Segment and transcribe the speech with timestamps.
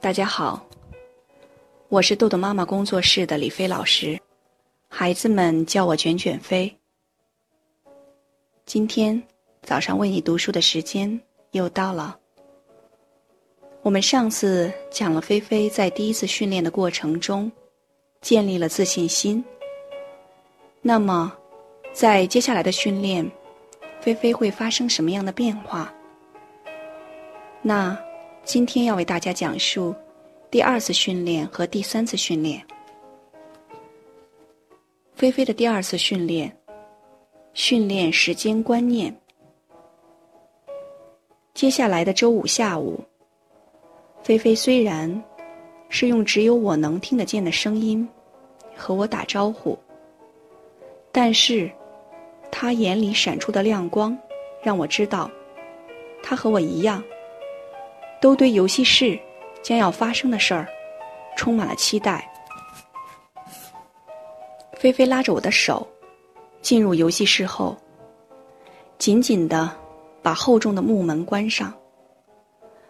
[0.00, 0.64] 大家好，
[1.88, 4.16] 我是豆豆妈妈工作室的李飞老师，
[4.88, 6.72] 孩子们叫我卷卷飞。
[8.64, 9.20] 今天
[9.62, 12.16] 早上为你读书的时间又到了。
[13.82, 17.50] 我们上次讲了菲菲在第一次训练的过程中
[18.20, 19.44] 建立了自信心，
[20.80, 21.32] 那么
[21.92, 23.28] 在接下来的训练，
[24.00, 25.92] 菲菲会发生什么样的变化？
[27.60, 27.98] 那
[28.48, 29.94] 今天要为大家讲述
[30.50, 32.64] 第二次训练和第三次训练。
[35.14, 36.50] 菲菲的第二次训练，
[37.52, 39.14] 训练时间观念。
[41.52, 42.98] 接下来的周五下午，
[44.22, 45.22] 菲菲虽然
[45.90, 48.08] 是用只有我能听得见的声音
[48.74, 49.78] 和我打招呼，
[51.12, 51.70] 但是
[52.50, 54.16] 她眼里闪出的亮光，
[54.62, 55.30] 让我知道，
[56.22, 57.04] 她和我一样。
[58.20, 59.18] 都对游戏室
[59.62, 60.66] 将要发生的事儿
[61.36, 62.28] 充满了期待。
[64.76, 65.86] 菲菲拉着我的手
[66.62, 67.76] 进入游戏室后，
[68.98, 69.70] 紧紧的
[70.22, 71.72] 把厚重的木门关上，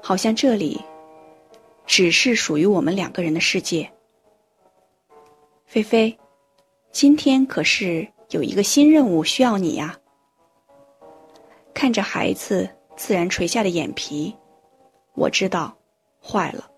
[0.00, 0.80] 好像这里
[1.86, 3.90] 只是属于我们两个人的世界。
[5.66, 6.16] 菲菲，
[6.90, 9.96] 今天可是有一个新任务需要你呀！
[11.74, 14.34] 看着孩子自然垂下的眼皮。
[15.14, 15.76] 我知道，
[16.22, 16.70] 坏了，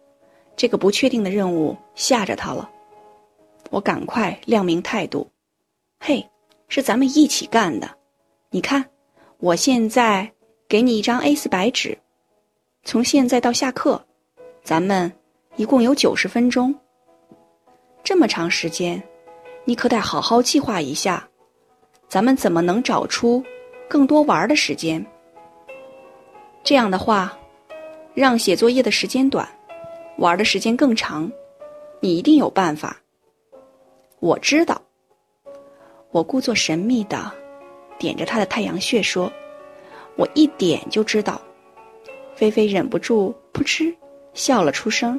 [0.57, 2.69] 这个不确定的任务吓着他了。
[3.71, 5.31] 我赶快亮明态度
[6.01, 6.29] ：“嘿，
[6.69, 7.89] 是咱们一起干的。
[8.51, 8.85] 你看，
[9.39, 10.31] 我现在
[10.69, 11.97] 给你一张 A 四白纸，
[12.83, 14.05] 从现在到下课，
[14.63, 15.11] 咱们
[15.57, 16.75] 一共有九十分钟。
[18.03, 19.03] 这么长时间，
[19.65, 21.29] 你可得好好计划一下，
[22.09, 23.43] 咱们怎么能找出
[23.89, 25.05] 更多玩的时间？
[26.65, 27.39] 这样的话。”
[28.15, 29.47] 让写作业的时间短，
[30.19, 31.31] 玩的时间更长，
[31.99, 32.97] 你一定有办法。
[34.21, 34.81] 我知道。
[36.13, 37.29] 我故作神秘的
[37.99, 39.33] 点着他的太阳穴说
[40.15, 41.43] ：“我一点就知道。”
[42.37, 43.93] 菲菲忍不住扑哧
[44.33, 45.19] 笑了出声，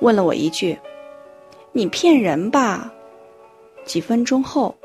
[0.00, 0.76] 问了我一句
[1.70, 2.92] ：“你骗人吧？”
[3.86, 4.76] 几分钟后，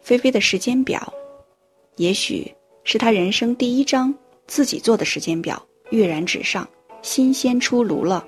[0.00, 1.00] 菲菲的时间表，
[1.94, 2.52] 也许
[2.82, 4.12] 是他人生第一张
[4.48, 5.64] 自己做的时间表。
[5.90, 6.68] 跃然纸上，
[7.02, 8.24] 新鲜出炉了。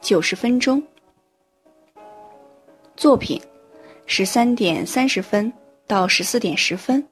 [0.00, 0.82] 九十分钟，
[2.96, 3.40] 作品
[4.06, 5.52] 十三点三十分
[5.86, 7.04] 到十四点十分，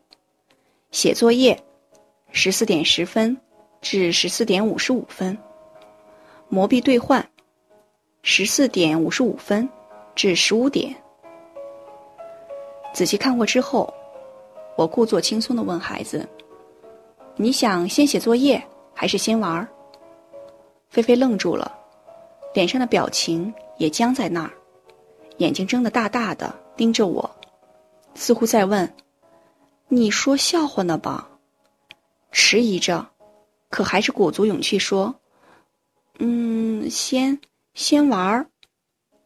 [0.91, 1.61] 写作业
[2.31, 3.37] 十四点十分
[3.81, 5.37] 至十四点五十五分，
[6.49, 7.27] 魔币兑换
[8.23, 9.69] 十四点五十五分
[10.15, 10.95] 至十五点。
[12.93, 13.93] 仔细看过之后，
[14.77, 16.29] 我故作轻松的问孩子。
[17.37, 18.63] 你想先写作业
[18.95, 19.69] 还是先玩？
[20.89, 21.77] 菲菲愣住了，
[22.55, 24.53] 脸上的表情也僵在那儿，
[25.39, 27.29] 眼睛睁得大大的盯着我，
[28.15, 28.95] 似乎在问
[29.89, 31.29] ：“你说笑话呢吧？”
[32.31, 33.05] 迟疑着，
[33.69, 35.13] 可还是鼓足勇气说
[36.21, 37.41] ：“嗯，先
[37.75, 38.47] 先玩儿。”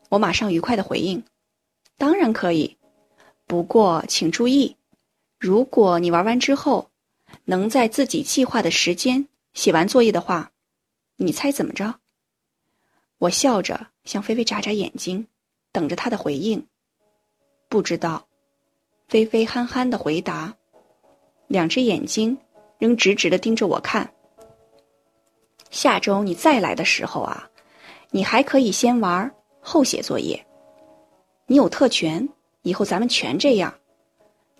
[0.08, 1.22] 我马上愉快的回应
[1.98, 2.78] ：“当然可以，
[3.46, 4.74] 不过请注意，
[5.38, 6.88] 如果你玩完之后。”
[7.50, 10.52] 能在自己计划的时间写完作业的话，
[11.16, 11.94] 你猜怎么着？
[13.16, 15.26] 我笑着向菲菲眨眨眼睛，
[15.72, 16.66] 等着他的回应。
[17.70, 18.28] 不知道，
[19.08, 20.54] 菲菲憨憨的回答，
[21.46, 22.36] 两只眼睛
[22.78, 24.12] 仍直直的盯着我看。
[25.70, 27.48] 下周你再来的时候啊，
[28.10, 30.46] 你还可以先玩后写作业。
[31.46, 32.28] 你有特权，
[32.60, 33.74] 以后咱们全这样。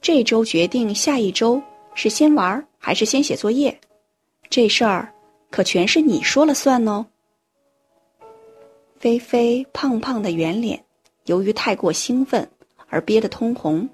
[0.01, 1.63] 这周决定下一周
[1.95, 2.67] 是先玩。
[2.79, 3.79] 还是先写作业，
[4.49, 5.13] 这事儿
[5.51, 7.05] 可全是你说了算哦。
[8.99, 10.83] 菲菲胖胖的圆脸，
[11.25, 12.49] 由于太过兴奋
[12.89, 13.89] 而憋得通红，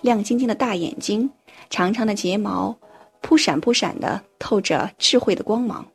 [0.00, 1.30] 亮晶晶的大眼睛，
[1.70, 2.76] 长长的睫毛，
[3.20, 5.86] 扑闪扑闪的透着智慧的光芒。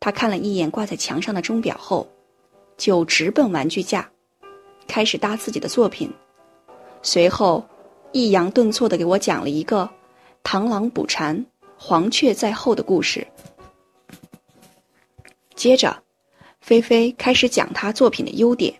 [0.00, 2.06] 他看了一眼挂在墙上的钟表后，
[2.76, 4.06] 就直奔玩具架，
[4.86, 6.12] 开始搭自己的作品，
[7.00, 7.64] 随后
[8.12, 9.88] 抑扬顿挫的给我讲了一个。
[10.44, 11.44] 螳螂捕蝉，
[11.76, 13.26] 黄雀在后的故事。
[15.56, 15.96] 接着，
[16.60, 18.72] 菲菲开始讲她作品的优点：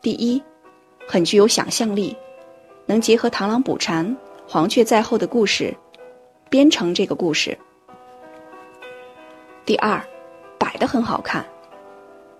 [0.00, 0.42] 第一，
[1.06, 2.16] 很具有想象力，
[2.86, 4.16] 能结合螳螂捕蝉、
[4.48, 5.76] 黄雀在后的故事，
[6.48, 7.52] 编成这个故事；
[9.66, 10.02] 第二，
[10.58, 11.44] 摆的很好看；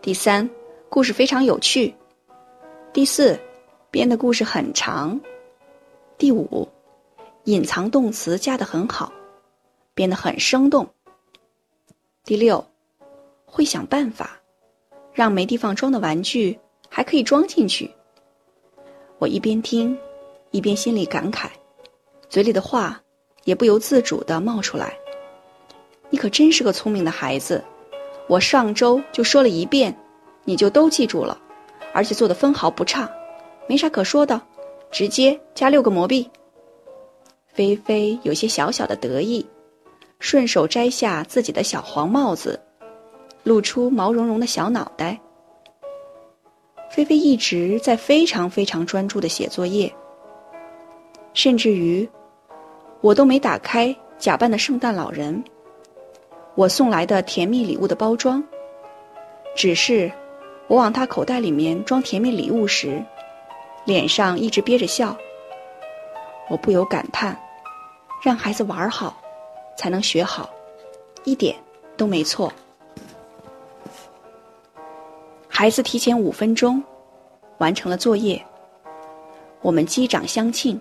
[0.00, 0.48] 第三，
[0.88, 1.92] 故事非常有趣；
[2.94, 3.38] 第四，
[3.90, 5.16] 编的故事很长；
[6.16, 6.66] 第五。
[7.48, 9.10] 隐藏动词加的很好，
[9.94, 10.86] 变得很生动。
[12.22, 12.62] 第六，
[13.46, 14.38] 会想办法，
[15.14, 16.58] 让没地方装的玩具
[16.90, 17.90] 还可以装进去。
[19.18, 19.98] 我一边听，
[20.50, 21.48] 一边心里感慨，
[22.28, 23.00] 嘴里的话
[23.44, 24.94] 也不由自主的冒出来
[26.10, 27.64] ：“你可真是个聪明的孩子，
[28.26, 29.98] 我上周就说了一遍，
[30.44, 31.40] 你就都记住了，
[31.94, 33.10] 而且做的分毫不差，
[33.66, 34.38] 没啥可说的，
[34.90, 36.30] 直接加六个魔币。”
[37.58, 39.44] 菲菲有些小小的得意。
[40.20, 42.60] 顺手摘下自己的小黄帽子，
[43.42, 45.18] 露出毛茸茸的小脑袋。
[46.88, 49.92] 菲菲一直在非常非常专注的写作业，
[51.34, 52.08] 甚至于
[53.00, 55.42] 我都没打开假扮的圣诞老人，
[56.54, 58.40] 我送来的甜蜜礼物的包装。
[59.56, 60.08] 只是
[60.68, 63.04] 我往他口袋里面装甜蜜礼物时，
[63.84, 65.16] 脸上一直憋着笑。
[66.48, 67.38] 我不由感叹：
[68.22, 69.16] 让孩子玩好。
[69.78, 70.50] 才能学好，
[71.22, 71.54] 一点
[71.96, 72.52] 都没错。
[75.48, 76.82] 孩子提前五分钟
[77.58, 78.44] 完成了作业，
[79.62, 80.80] 我们击掌相庆，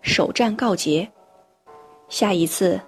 [0.00, 1.06] 首战告捷。
[2.08, 2.80] 下一次，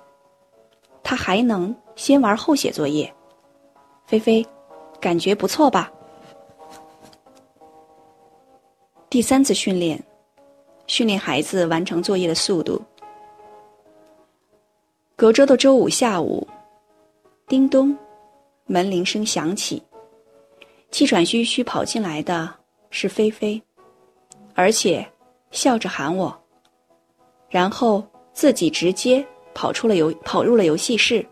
[1.03, 3.15] 他还能先玩后写作业。
[4.07, 4.43] 菲菲，
[4.99, 5.93] 感觉不错吧？
[9.11, 10.03] 第三次训练，
[10.87, 12.81] 训练孩子完成作业的速度。
[15.19, 16.47] 隔周的周五下午，
[17.49, 17.97] 叮咚，
[18.67, 19.83] 门铃声响起，
[20.91, 22.53] 气喘吁吁跑进来的
[22.91, 23.61] 是菲菲，
[24.55, 25.07] 而且
[25.53, 26.39] 笑着喊我，
[27.49, 31.25] 然后自己直接跑出了游跑入了游戏室。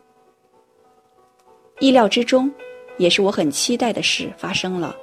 [1.78, 2.50] 意料之中，
[2.96, 4.96] 也是我很期待的事发生了，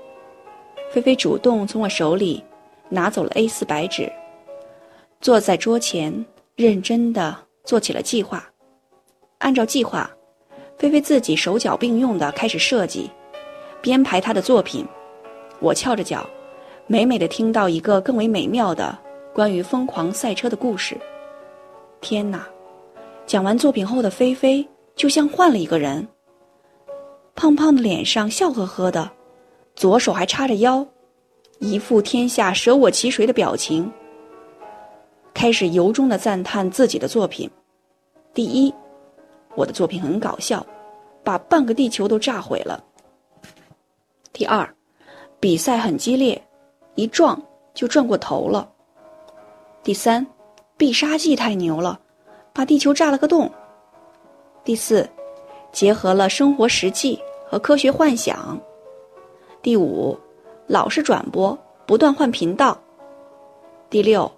[0.89, 2.43] 菲菲主动从我手里
[2.89, 4.11] 拿走了 A 四白纸，
[5.19, 6.25] 坐在桌前
[6.55, 8.50] 认真的做起了计划。
[9.41, 10.09] 按照计划，
[10.77, 13.09] 菲菲自己手脚并用的开始设计、
[13.81, 14.85] 编排她的作品。
[15.59, 16.29] 我翘着脚，
[16.85, 18.97] 美美的听到一个更为美妙的
[19.33, 20.95] 关于疯狂赛车的故事。
[21.99, 22.47] 天哪！
[23.25, 26.07] 讲完作品后的菲菲就像换了一个人，
[27.33, 29.09] 胖胖的脸上笑呵呵的，
[29.75, 30.85] 左手还叉着腰，
[31.59, 33.91] 一副天下舍我其谁的表情。
[35.33, 37.49] 开始由衷的赞叹自己的作品。
[38.35, 38.71] 第一。
[39.55, 40.65] 我的作品很搞笑，
[41.23, 42.83] 把半个地球都炸毁了。
[44.31, 44.67] 第二，
[45.39, 46.41] 比赛很激烈，
[46.95, 47.41] 一撞
[47.73, 48.69] 就转过头了。
[49.83, 50.25] 第三，
[50.77, 51.99] 必杀技太牛了，
[52.53, 53.51] 把地球炸了个洞。
[54.63, 55.07] 第四，
[55.71, 58.57] 结合了生活实际和科学幻想。
[59.61, 60.17] 第五，
[60.67, 62.79] 老是转播，不断换频道。
[63.89, 64.31] 第六，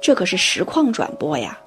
[0.00, 1.58] 这可是实况转播呀。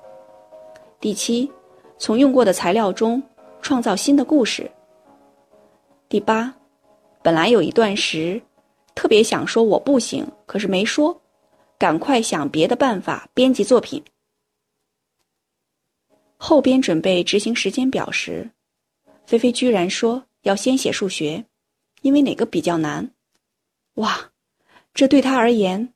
[1.02, 1.52] 第七。
[1.98, 3.22] 从用过的材料中
[3.62, 4.70] 创造新的故事。
[6.08, 6.54] 第八，
[7.22, 8.42] 本来有一段时
[8.96, 11.20] 特别想说我不行，可是没说，
[11.78, 14.04] 赶快想别的办法编辑作品。
[16.38, 18.50] 后边准备执行时间表时，
[19.26, 21.44] 菲菲居然说要先写数学，
[22.04, 23.10] 因为哪个比较难？
[23.96, 24.32] 哇，
[24.94, 25.92] 这对他而言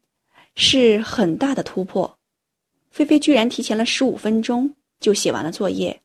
[0.55, 2.17] 是很大的突破。
[2.89, 4.75] 菲菲居然提前了十五分钟。
[5.01, 5.99] 就写完了作业，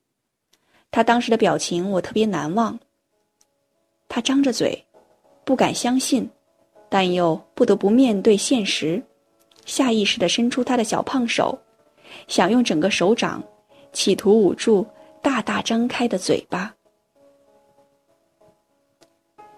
[0.91, 2.77] 他当时的表情我特别难忘。
[4.09, 4.83] 他张着嘴，
[5.45, 6.29] 不敢相信，
[6.89, 9.01] 但又不得不面对现实，
[9.67, 11.57] 下意识地伸出他的小胖手，
[12.27, 13.43] 想用整个手掌，
[13.93, 14.87] 企图捂住
[15.21, 16.75] 大大张开的嘴巴。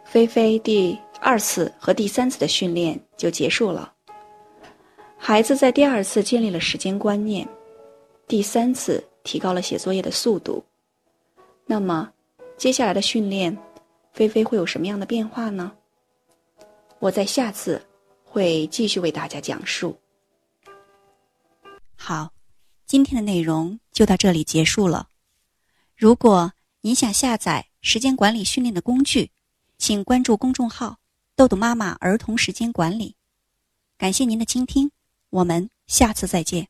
[0.04, 3.92] 菲菲第二次和第三次的训练就结束了，
[5.16, 7.46] 孩子在第二次建立了时间观念，
[8.26, 9.00] 第三次。
[9.28, 10.64] 提高了写作业的速度，
[11.66, 12.10] 那么
[12.56, 13.54] 接下来的训练，
[14.10, 15.70] 菲菲会有什么样的变化呢？
[16.98, 17.86] 我在下次
[18.24, 19.94] 会继续为大家讲述。
[21.94, 22.32] 好，
[22.86, 25.10] 今天的内容就到这里结束了。
[25.94, 29.30] 如果您想下载时间管理训练的工具，
[29.76, 30.96] 请关注公众号
[31.36, 33.14] “豆豆妈妈儿童时间管理”。
[33.98, 34.90] 感谢您的倾听，
[35.28, 36.68] 我们下次再见。